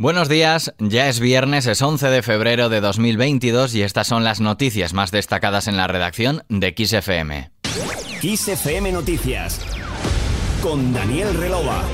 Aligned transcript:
Buenos 0.00 0.30
días, 0.30 0.72
ya 0.78 1.08
es 1.10 1.20
viernes, 1.20 1.66
es 1.66 1.82
11 1.82 2.08
de 2.08 2.22
febrero 2.22 2.70
de 2.70 2.80
2022 2.80 3.74
y 3.74 3.82
estas 3.82 4.06
son 4.06 4.24
las 4.24 4.40
noticias 4.40 4.94
más 4.94 5.10
destacadas 5.10 5.68
en 5.68 5.76
la 5.76 5.88
redacción 5.88 6.42
de 6.48 6.74
XFM. 6.74 7.50
XFM 8.22 8.92
Noticias 8.92 9.60
con 10.62 10.94
Daniel 10.94 11.34
Relova. 11.34 11.84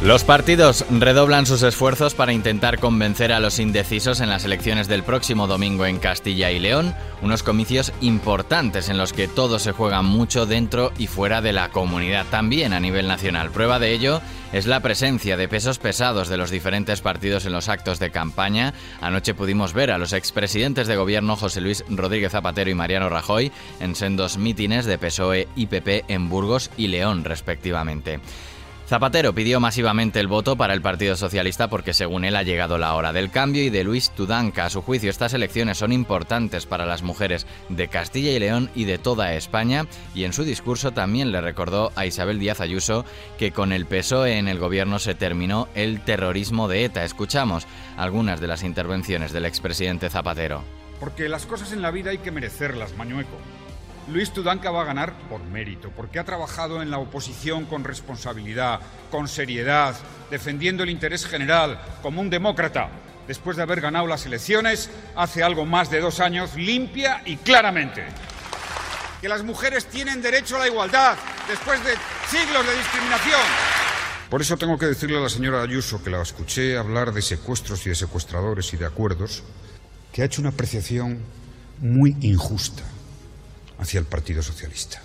Los 0.00 0.22
partidos 0.22 0.84
redoblan 0.90 1.44
sus 1.44 1.64
esfuerzos 1.64 2.14
para 2.14 2.32
intentar 2.32 2.78
convencer 2.78 3.32
a 3.32 3.40
los 3.40 3.58
indecisos 3.58 4.20
en 4.20 4.28
las 4.28 4.44
elecciones 4.44 4.86
del 4.86 5.02
próximo 5.02 5.48
domingo 5.48 5.86
en 5.86 5.98
Castilla 5.98 6.52
y 6.52 6.60
León, 6.60 6.94
unos 7.20 7.42
comicios 7.42 7.92
importantes 8.00 8.88
en 8.90 8.96
los 8.96 9.12
que 9.12 9.26
todo 9.26 9.58
se 9.58 9.72
juega 9.72 10.02
mucho 10.02 10.46
dentro 10.46 10.92
y 10.98 11.08
fuera 11.08 11.42
de 11.42 11.52
la 11.52 11.70
comunidad, 11.70 12.26
también 12.30 12.74
a 12.74 12.80
nivel 12.80 13.08
nacional. 13.08 13.50
Prueba 13.50 13.80
de 13.80 13.92
ello 13.92 14.20
es 14.52 14.68
la 14.68 14.78
presencia 14.78 15.36
de 15.36 15.48
pesos 15.48 15.80
pesados 15.80 16.28
de 16.28 16.36
los 16.36 16.52
diferentes 16.52 17.00
partidos 17.00 17.44
en 17.44 17.52
los 17.52 17.68
actos 17.68 17.98
de 17.98 18.12
campaña. 18.12 18.74
Anoche 19.00 19.34
pudimos 19.34 19.72
ver 19.72 19.90
a 19.90 19.98
los 19.98 20.12
expresidentes 20.12 20.86
de 20.86 20.94
gobierno 20.94 21.34
José 21.34 21.60
Luis 21.60 21.84
Rodríguez 21.88 22.30
Zapatero 22.30 22.70
y 22.70 22.74
Mariano 22.74 23.08
Rajoy 23.08 23.50
en 23.80 23.96
sendos 23.96 24.38
mítines 24.38 24.86
de 24.86 24.96
PSOE 24.96 25.48
y 25.56 25.66
PP 25.66 26.04
en 26.06 26.28
Burgos 26.28 26.70
y 26.76 26.86
León, 26.86 27.24
respectivamente. 27.24 28.20
Zapatero 28.88 29.34
pidió 29.34 29.60
masivamente 29.60 30.18
el 30.18 30.28
voto 30.28 30.56
para 30.56 30.72
el 30.72 30.80
Partido 30.80 31.14
Socialista 31.14 31.68
porque 31.68 31.92
según 31.92 32.24
él 32.24 32.34
ha 32.36 32.42
llegado 32.42 32.78
la 32.78 32.94
hora 32.94 33.12
del 33.12 33.30
cambio 33.30 33.62
y 33.62 33.68
de 33.68 33.84
Luis 33.84 34.08
Tudanca. 34.08 34.64
A 34.64 34.70
su 34.70 34.80
juicio 34.80 35.10
estas 35.10 35.34
elecciones 35.34 35.76
son 35.76 35.92
importantes 35.92 36.64
para 36.64 36.86
las 36.86 37.02
mujeres 37.02 37.46
de 37.68 37.88
Castilla 37.88 38.30
y 38.30 38.38
León 38.38 38.70
y 38.74 38.86
de 38.86 38.96
toda 38.96 39.34
España 39.34 39.86
y 40.14 40.24
en 40.24 40.32
su 40.32 40.42
discurso 40.42 40.92
también 40.92 41.32
le 41.32 41.42
recordó 41.42 41.92
a 41.96 42.06
Isabel 42.06 42.38
Díaz 42.38 42.62
Ayuso 42.62 43.04
que 43.36 43.52
con 43.52 43.72
el 43.72 43.84
PSOE 43.84 44.38
en 44.38 44.48
el 44.48 44.58
gobierno 44.58 44.98
se 44.98 45.14
terminó 45.14 45.68
el 45.74 46.00
terrorismo 46.00 46.66
de 46.66 46.86
ETA. 46.86 47.04
Escuchamos 47.04 47.66
algunas 47.98 48.40
de 48.40 48.46
las 48.46 48.62
intervenciones 48.62 49.34
del 49.34 49.44
expresidente 49.44 50.08
Zapatero. 50.08 50.64
Porque 50.98 51.28
las 51.28 51.44
cosas 51.44 51.72
en 51.72 51.82
la 51.82 51.90
vida 51.90 52.08
hay 52.08 52.18
que 52.18 52.30
merecerlas, 52.30 52.96
Mañueco. 52.96 53.36
Luis 54.10 54.32
Tudanca 54.32 54.70
va 54.70 54.82
a 54.82 54.86
ganar 54.86 55.12
por 55.28 55.42
mérito, 55.44 55.90
porque 55.94 56.18
ha 56.18 56.24
trabajado 56.24 56.80
en 56.80 56.90
la 56.90 56.98
oposición 56.98 57.66
con 57.66 57.84
responsabilidad, 57.84 58.80
con 59.10 59.28
seriedad, 59.28 59.94
defendiendo 60.30 60.82
el 60.82 60.90
interés 60.90 61.26
general, 61.26 61.78
como 62.00 62.22
un 62.22 62.30
demócrata, 62.30 62.88
después 63.26 63.56
de 63.56 63.64
haber 63.64 63.82
ganado 63.82 64.06
las 64.06 64.24
elecciones 64.24 64.90
hace 65.14 65.42
algo 65.42 65.66
más 65.66 65.90
de 65.90 66.00
dos 66.00 66.20
años, 66.20 66.54
limpia 66.56 67.20
y 67.26 67.36
claramente. 67.36 68.06
Que 69.20 69.28
las 69.28 69.42
mujeres 69.42 69.86
tienen 69.86 70.22
derecho 70.22 70.56
a 70.56 70.60
la 70.60 70.68
igualdad, 70.68 71.16
después 71.46 71.82
de 71.84 71.92
siglos 72.30 72.66
de 72.66 72.76
discriminación. 72.76 73.40
Por 74.30 74.40
eso 74.40 74.56
tengo 74.56 74.78
que 74.78 74.86
decirle 74.86 75.18
a 75.18 75.22
la 75.22 75.28
señora 75.28 75.62
Ayuso, 75.62 76.02
que 76.02 76.10
la 76.10 76.22
escuché 76.22 76.78
hablar 76.78 77.12
de 77.12 77.20
secuestros 77.20 77.84
y 77.86 77.90
de 77.90 77.94
secuestradores 77.94 78.72
y 78.72 78.78
de 78.78 78.86
acuerdos, 78.86 79.42
que 80.12 80.22
ha 80.22 80.24
hecho 80.24 80.40
una 80.40 80.50
apreciación 80.50 81.18
muy 81.80 82.16
injusta 82.20 82.84
hacia 83.78 84.00
el 84.00 84.06
Partido 84.06 84.42
Socialista. 84.42 85.02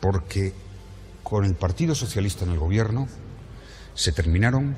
Porque 0.00 0.52
con 1.22 1.44
el 1.44 1.54
Partido 1.54 1.94
Socialista 1.94 2.44
en 2.44 2.52
el 2.52 2.58
gobierno 2.58 3.08
se 3.94 4.12
terminaron 4.12 4.76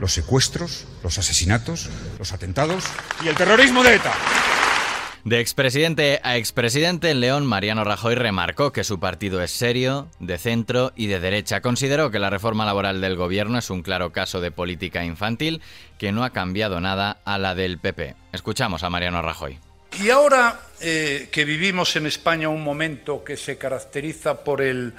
los 0.00 0.12
secuestros, 0.12 0.86
los 1.02 1.18
asesinatos, 1.18 1.88
los 2.18 2.32
atentados 2.32 2.84
y 3.24 3.28
el 3.28 3.34
terrorismo 3.34 3.82
de 3.82 3.96
ETA. 3.96 4.14
De 5.24 5.40
expresidente 5.40 6.20
a 6.22 6.36
expresidente 6.36 7.10
en 7.10 7.20
León, 7.20 7.44
Mariano 7.44 7.84
Rajoy 7.84 8.14
remarcó 8.14 8.72
que 8.72 8.84
su 8.84 9.00
partido 9.00 9.42
es 9.42 9.50
serio, 9.50 10.08
de 10.20 10.38
centro 10.38 10.92
y 10.96 11.08
de 11.08 11.20
derecha. 11.20 11.60
Consideró 11.60 12.10
que 12.10 12.20
la 12.20 12.30
reforma 12.30 12.64
laboral 12.64 13.00
del 13.00 13.16
gobierno 13.16 13.58
es 13.58 13.68
un 13.68 13.82
claro 13.82 14.12
caso 14.12 14.40
de 14.40 14.52
política 14.52 15.04
infantil 15.04 15.60
que 15.98 16.12
no 16.12 16.24
ha 16.24 16.30
cambiado 16.30 16.80
nada 16.80 17.20
a 17.24 17.36
la 17.36 17.54
del 17.54 17.78
PP. 17.78 18.14
Escuchamos 18.32 18.84
a 18.84 18.90
Mariano 18.90 19.20
Rajoy. 19.20 19.58
Y 20.00 20.10
ahora 20.10 20.60
eh, 20.80 21.28
que 21.32 21.44
vivimos 21.44 21.96
en 21.96 22.06
España 22.06 22.48
un 22.48 22.62
momento 22.62 23.24
que 23.24 23.36
se 23.36 23.58
caracteriza 23.58 24.44
por 24.44 24.62
el 24.62 24.92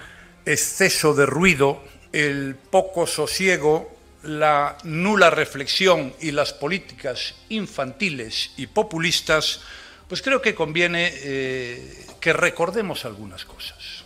exceso 0.46 1.14
de 1.14 1.26
ruido, 1.26 1.84
el 2.12 2.56
poco 2.56 3.08
sosiego, 3.08 3.96
la 4.24 4.78
nula 4.84 5.30
reflexión 5.30 6.14
y 6.20 6.32
las 6.32 6.54
políticas 6.54 7.36
infantiles 7.50 8.52
y 8.58 8.68
populistas, 8.68 9.62
pues 10.08 10.22
creo 10.22 10.42
que 10.42 10.56
conviene 10.56 11.12
eh, 11.14 12.06
que 12.20 12.34
recordemos 12.34 13.06
algunas 13.06 13.46
cosas. 13.46 14.04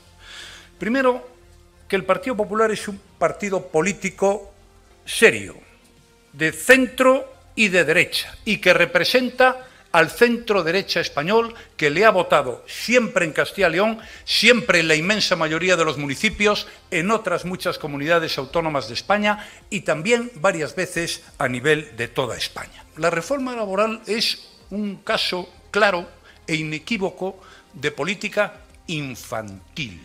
Primero, 0.78 1.28
que 1.88 1.96
el 1.96 2.06
Partido 2.06 2.36
Popular 2.36 2.72
es 2.72 2.88
un 2.88 3.00
partido 3.18 3.68
político 3.68 4.54
serio, 5.06 5.56
de 6.34 6.52
centro 6.52 7.34
y 7.56 7.70
de 7.70 7.86
derecha, 7.86 8.36
y 8.46 8.58
que 8.58 8.74
representa 8.74 9.68
al 9.94 10.10
centro 10.10 10.64
derecha 10.64 11.00
español 11.00 11.54
que 11.78 11.92
le 11.92 12.04
ha 12.04 12.10
votado 12.10 12.66
siempre 12.68 13.26
en 13.26 13.32
Castilla 13.32 13.70
y 13.70 13.74
León, 13.74 14.00
siempre 14.26 14.80
en 14.80 14.88
la 14.88 14.96
inmensa 14.96 15.36
mayoría 15.36 15.78
de 15.78 15.86
los 15.86 15.98
municipios, 15.98 16.68
en 16.92 17.12
otras 17.12 17.46
muchas 17.46 17.78
comunidades 17.78 18.38
autónomas 18.38 18.88
de 18.88 18.96
España 18.96 19.48
y 19.70 19.82
también 19.82 20.32
varias 20.36 20.76
veces 20.76 21.24
a 21.38 21.48
nivel 21.48 21.96
de 21.96 22.08
toda 22.08 22.36
España. 22.36 22.84
La 22.98 23.12
reforma 23.12 23.56
laboral 23.56 24.02
es 24.08 24.50
un 24.72 24.98
caso 24.98 25.48
claro 25.70 26.10
e 26.48 26.56
inequívoco 26.56 27.40
de 27.74 27.92
política 27.92 28.62
infantil. 28.88 30.02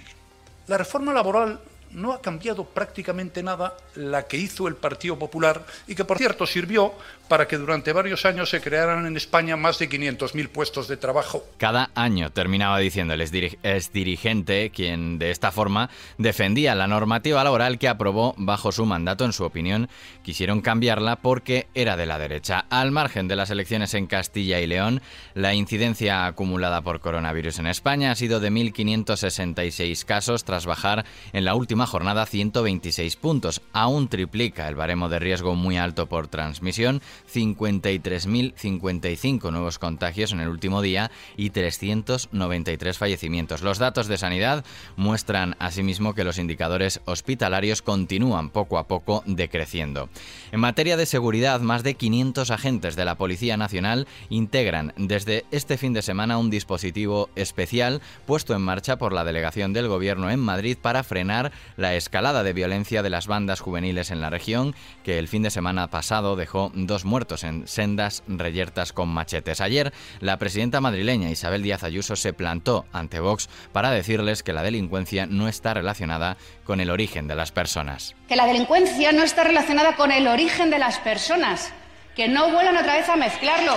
La 0.67 0.77
reforma 0.77 1.15
laboral 1.15 1.61
no 1.93 2.13
ha 2.13 2.21
cambiado 2.21 2.65
prácticamente 2.65 3.43
nada 3.43 3.77
la 3.95 4.27
que 4.27 4.37
hizo 4.37 4.69
el 4.69 4.77
Partido 4.77 5.19
Popular 5.19 5.65
y 5.87 5.95
que, 5.95 6.05
por 6.05 6.19
cierto, 6.19 6.47
sirvió 6.47 6.95
para 7.29 7.47
que 7.47 7.59
durante 7.59 7.93
varios 7.93 8.25
años 8.25 8.51
se 8.51 8.61
crearan 8.61 9.07
en 9.07 9.17
España 9.17 9.57
más 9.57 9.79
de 9.79 9.89
500.000 9.89 10.49
puestos 10.49 10.89
de 10.89 10.97
trabajo. 10.97 11.45
Cada 11.59 11.91
año 11.95 12.31
terminaba 12.31 12.79
diciendo 12.79 13.15
el 13.15 13.29
dirigente 13.93 14.71
quien 14.71 15.19
de 15.19 15.31
esta 15.31 15.53
forma 15.53 15.91
defendía 16.17 16.75
la 16.75 16.87
normativa 16.87 17.45
laboral 17.45 17.79
que 17.79 17.89
aprobó 17.89 18.35
bajo 18.39 18.73
su 18.73 18.87
mandato. 18.87 19.25
En 19.25 19.33
su 19.33 19.45
opinión, 19.45 19.89
quisieron 20.23 20.61
cambiarla 20.61 21.17
porque 21.17 21.69
era 21.75 21.97
de 21.97 22.07
la 22.07 22.19
derecha. 22.19 22.67
Al 22.71 22.91
margen 22.91 23.29
de 23.29 23.37
las 23.37 23.51
elecciones 23.51 23.95
en 23.95 24.07
Castilla 24.07 24.61
y 24.61 24.67
León, 24.67 25.03
la 25.35 25.55
incidencia 25.55 26.27
acumulada 26.27 26.83
por 26.83 27.01
coronavirus 27.01 27.59
en 27.59 27.67
España 27.67 28.11
ha 28.11 28.15
sido 28.15 28.41
de 28.41 28.51
1.566 28.51 30.05
casos 30.05 30.45
tras 30.45 30.67
bajar 30.67 31.05
en 31.33 31.45
la 31.45 31.55
última 31.55 31.78
jornada 31.87 32.27
126 32.27 33.17
puntos. 33.17 33.63
Aún 33.73 34.09
triplica 34.09 34.69
el 34.69 34.75
baremo 34.75 35.09
de 35.09 35.19
riesgo 35.19 35.55
muy 35.55 35.77
alto 35.77 36.09
por 36.09 36.29
transmisión 36.29 37.03
53.055 37.33 39.51
nuevos 39.51 39.79
contagios 39.79 40.33
en 40.33 40.41
el 40.41 40.49
último 40.49 40.83
día 40.83 41.11
y 41.37 41.51
393 41.51 42.99
fallecimientos. 42.99 43.63
Los 43.63 43.79
datos 43.79 44.09
de 44.09 44.19
sanidad 44.19 44.65
muestran 44.97 45.57
asimismo 45.59 46.15
que 46.15 46.25
los 46.25 46.39
indicadores 46.39 47.01
hospitalarios 47.05 47.83
continúan 47.83 48.51
poco 48.51 48.79
a 48.79 48.89
poco 48.89 49.23
decreciendo. 49.27 50.09
En 50.53 50.61
materia 50.61 50.97
de 50.97 51.07
seguridad, 51.07 51.61
más 51.61 51.83
de 51.83 51.95
500 51.95 52.51
agentes 52.51 52.97
de 52.97 53.05
la 53.05 53.17
Policía 53.17 53.57
Nacional 53.57 54.07
integran 54.29 54.93
desde 54.97 55.45
este 55.51 55.77
fin 55.77 55.93
de 55.93 56.03
semana 56.03 56.39
un 56.39 56.51
dispositivo 56.51 57.31
especial 57.37 58.01
puesto 58.27 58.55
en 58.55 58.63
marcha 58.63 58.99
por 58.99 59.13
la 59.13 59.25
delegación 59.25 59.73
del 59.73 59.89
Gobierno 59.89 60.31
en 60.31 60.41
Madrid 60.41 60.77
para 60.81 61.03
frenar 61.03 61.53
la 61.79 61.95
escalada 61.95 62.43
de 62.43 62.53
violencia 62.53 63.03
de 63.03 63.09
las 63.09 63.29
bandas 63.29 63.61
juveniles 63.61 64.11
en 64.11 64.21
la 64.21 64.31
región, 64.31 64.75
que 65.05 65.19
el 65.19 65.29
fin 65.29 65.45
de 65.45 65.51
semana 65.51 65.89
pasado 65.89 66.35
dejó 66.37 66.73
dos 66.75 67.05
muertos 67.05 67.45
en 67.45 67.69
sendas 67.69 68.25
reyertas 68.27 68.93
con 68.93 69.09
machetes. 69.09 69.61
Ayer, 69.61 69.93
la 70.21 70.39
presidenta 70.39 70.81
madrileña 70.81 71.31
Isabel 71.31 71.63
Díaz 71.63 71.85
Ayuso 71.85 72.17
se 72.17 72.33
plantó 72.33 72.85
ante 72.93 73.21
Vox 73.21 73.49
para 73.73 73.93
decirles 73.93 74.43
que 74.43 74.53
la 74.53 74.65
delincuencia 74.65 75.27
no 75.27 75.47
está 75.47 75.73
relacionada 75.73 76.37
con 76.65 76.81
el 76.81 76.91
origen 76.91 77.29
de 77.29 77.37
las 77.37 77.53
personas. 77.53 78.17
Que 78.27 78.35
la 78.35 78.47
delincuencia 78.47 79.13
no 79.13 79.23
está 79.23 79.45
relacionada 79.45 79.95
con 79.95 80.11
el 80.11 80.27
origen 80.27 80.71
de 80.71 80.81
las 80.81 80.99
personas. 80.99 81.73
Que 82.17 82.27
no 82.27 82.51
vuelvan 82.51 82.77
otra 82.77 82.97
vez 82.97 83.09
a 83.09 83.15
mezclarlo. 83.15 83.77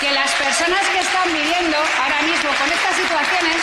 Que 0.00 0.10
las 0.10 0.32
personas 0.32 0.80
que 0.88 1.00
están 1.00 1.28
viviendo 1.28 1.76
ahora 2.00 2.22
mismo 2.22 2.48
con 2.56 2.72
estas 2.72 2.96
situaciones, 2.96 3.60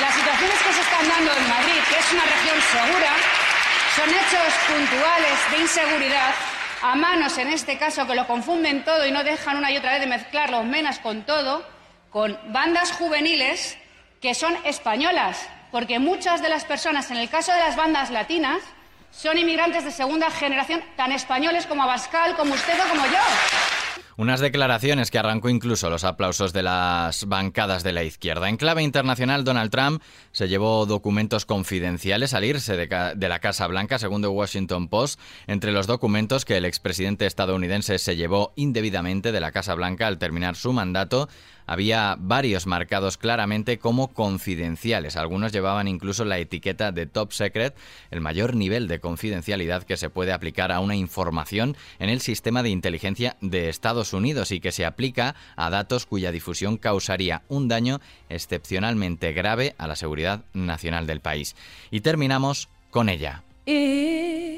las 0.00 0.14
situaciones 0.14 0.58
que 0.64 0.72
se 0.72 0.80
están 0.80 1.08
dando 1.08 1.30
en 1.36 1.48
Madrid, 1.48 1.80
que 1.90 1.98
es 1.98 2.12
una 2.12 2.24
región 2.24 2.56
segura, 2.70 3.12
son 3.96 4.10
hechos 4.10 4.54
puntuales 4.68 5.50
de 5.50 5.58
inseguridad 5.58 6.34
a 6.82 6.94
manos, 6.94 7.38
en 7.38 7.48
este 7.48 7.78
caso, 7.78 8.06
que 8.06 8.14
lo 8.14 8.26
confunden 8.26 8.84
todo 8.84 9.06
y 9.06 9.10
no 9.10 9.24
dejan 9.24 9.56
una 9.56 9.70
y 9.72 9.78
otra 9.78 9.92
vez 9.92 10.00
de 10.00 10.06
mezclar 10.06 10.50
los 10.50 10.64
menas 10.64 10.98
con 10.98 11.22
todo, 11.22 11.66
con 12.10 12.38
bandas 12.52 12.92
juveniles 12.92 13.78
que 14.20 14.34
son 14.34 14.54
españolas, 14.64 15.48
porque 15.72 15.98
muchas 15.98 16.42
de 16.42 16.50
las 16.50 16.64
personas, 16.64 17.10
en 17.10 17.16
el 17.16 17.30
caso 17.30 17.52
de 17.52 17.58
las 17.58 17.76
bandas 17.76 18.10
latinas, 18.10 18.58
son 19.10 19.38
inmigrantes 19.38 19.84
de 19.84 19.90
segunda 19.90 20.30
generación, 20.30 20.82
tan 20.96 21.12
españoles 21.12 21.66
como 21.66 21.82
Abascal, 21.82 22.36
como 22.36 22.54
usted 22.54 22.78
o 22.78 22.88
como 22.88 23.06
yo. 23.06 23.77
Unas 24.18 24.40
declaraciones 24.40 25.12
que 25.12 25.18
arrancó 25.20 25.48
incluso 25.48 25.90
los 25.90 26.02
aplausos 26.02 26.52
de 26.52 26.64
las 26.64 27.26
bancadas 27.26 27.84
de 27.84 27.92
la 27.92 28.02
izquierda. 28.02 28.48
En 28.48 28.56
clave 28.56 28.82
internacional, 28.82 29.44
Donald 29.44 29.70
Trump 29.70 30.02
se 30.32 30.48
llevó 30.48 30.86
documentos 30.86 31.46
confidenciales 31.46 32.34
al 32.34 32.42
irse 32.42 32.76
de, 32.76 33.28
la 33.28 33.38
Casa 33.38 33.68
Blanca, 33.68 34.00
según 34.00 34.20
The 34.20 34.26
Washington 34.26 34.88
Post. 34.88 35.20
Entre 35.46 35.70
los 35.70 35.86
documentos 35.86 36.44
que 36.44 36.56
el 36.56 36.64
expresidente 36.64 37.26
estadounidense 37.26 37.96
se 37.98 38.16
llevó 38.16 38.52
indebidamente 38.56 39.30
de 39.30 39.38
la 39.38 39.52
Casa 39.52 39.76
Blanca 39.76 40.08
al 40.08 40.18
terminar 40.18 40.56
su 40.56 40.72
mandato, 40.72 41.28
había 41.68 42.16
varios 42.18 42.66
marcados 42.66 43.16
claramente 43.16 43.78
como 43.78 44.08
confidenciales. 44.08 45.16
Algunos 45.16 45.52
llevaban 45.52 45.86
incluso 45.86 46.24
la 46.24 46.38
etiqueta 46.38 46.90
de 46.90 47.06
Top 47.06 47.32
Secret, 47.32 47.76
el 48.10 48.20
mayor 48.20 48.56
nivel 48.56 48.88
de 48.88 48.98
confidencialidad 48.98 49.84
que 49.84 49.96
se 49.96 50.10
puede 50.10 50.32
aplicar 50.32 50.72
a 50.72 50.80
una 50.80 50.96
información 50.96 51.76
en 52.00 52.08
el 52.08 52.20
sistema 52.20 52.62
de 52.62 52.70
inteligencia 52.70 53.36
de 53.40 53.68
Estados 53.68 54.12
Unidos 54.12 54.50
y 54.50 54.60
que 54.60 54.72
se 54.72 54.86
aplica 54.86 55.36
a 55.54 55.70
datos 55.70 56.06
cuya 56.06 56.32
difusión 56.32 56.78
causaría 56.78 57.42
un 57.48 57.68
daño 57.68 58.00
excepcionalmente 58.30 59.32
grave 59.32 59.74
a 59.78 59.86
la 59.86 59.94
seguridad 59.94 60.44
nacional 60.54 61.06
del 61.06 61.20
país. 61.20 61.54
Y 61.90 62.00
terminamos 62.00 62.68
con 62.90 63.08
ella. 63.08 63.42
I 63.68 64.57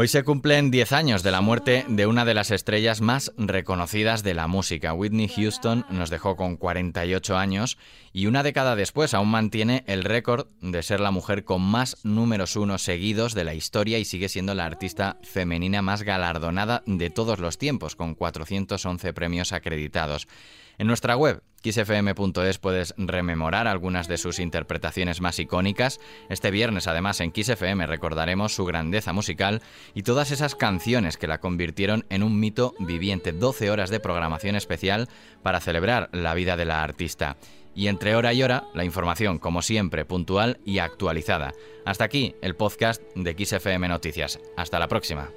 Hoy 0.00 0.06
se 0.06 0.22
cumplen 0.22 0.70
10 0.70 0.92
años 0.92 1.24
de 1.24 1.32
la 1.32 1.40
muerte 1.40 1.84
de 1.88 2.06
una 2.06 2.24
de 2.24 2.32
las 2.32 2.52
estrellas 2.52 3.00
más 3.00 3.32
reconocidas 3.36 4.22
de 4.22 4.32
la 4.32 4.46
música. 4.46 4.94
Whitney 4.94 5.26
Houston 5.26 5.84
nos 5.90 6.08
dejó 6.08 6.36
con 6.36 6.56
48 6.56 7.36
años 7.36 7.78
y 8.12 8.26
una 8.26 8.44
década 8.44 8.76
después 8.76 9.12
aún 9.12 9.28
mantiene 9.30 9.82
el 9.88 10.04
récord 10.04 10.46
de 10.60 10.84
ser 10.84 11.00
la 11.00 11.10
mujer 11.10 11.42
con 11.42 11.62
más 11.62 11.96
números 12.04 12.54
uno 12.54 12.78
seguidos 12.78 13.34
de 13.34 13.42
la 13.42 13.54
historia 13.54 13.98
y 13.98 14.04
sigue 14.04 14.28
siendo 14.28 14.54
la 14.54 14.66
artista 14.66 15.18
femenina 15.24 15.82
más 15.82 16.04
galardonada 16.04 16.84
de 16.86 17.10
todos 17.10 17.40
los 17.40 17.58
tiempos, 17.58 17.96
con 17.96 18.14
411 18.14 19.12
premios 19.12 19.52
acreditados. 19.52 20.28
En 20.78 20.86
nuestra 20.86 21.16
web, 21.16 21.42
xfm.es, 21.62 22.58
puedes 22.58 22.94
rememorar 22.96 23.66
algunas 23.66 24.08
de 24.08 24.18
sus 24.18 24.38
interpretaciones 24.38 25.20
más 25.20 25.38
icónicas. 25.38 26.00
Este 26.28 26.50
viernes, 26.50 26.86
además, 26.86 27.20
en 27.20 27.32
XFM 27.34 27.86
recordaremos 27.86 28.54
su 28.54 28.64
grandeza 28.64 29.12
musical 29.12 29.62
y 29.94 30.02
todas 30.02 30.30
esas 30.30 30.54
canciones 30.54 31.16
que 31.16 31.26
la 31.26 31.38
convirtieron 31.38 32.04
en 32.10 32.22
un 32.22 32.38
mito 32.38 32.74
viviente. 32.78 33.32
12 33.32 33.70
horas 33.70 33.90
de 33.90 34.00
programación 34.00 34.56
especial 34.56 35.08
para 35.42 35.60
celebrar 35.60 36.08
la 36.12 36.34
vida 36.34 36.56
de 36.56 36.64
la 36.64 36.82
artista. 36.82 37.36
Y 37.74 37.86
entre 37.86 38.16
hora 38.16 38.32
y 38.32 38.42
hora, 38.42 38.64
la 38.74 38.84
información, 38.84 39.38
como 39.38 39.62
siempre, 39.62 40.04
puntual 40.04 40.58
y 40.64 40.78
actualizada. 40.78 41.52
Hasta 41.84 42.04
aquí 42.04 42.34
el 42.42 42.56
podcast 42.56 43.02
de 43.14 43.36
XFM 43.38 43.86
Noticias. 43.88 44.40
Hasta 44.56 44.78
la 44.78 44.88
próxima. 44.88 45.30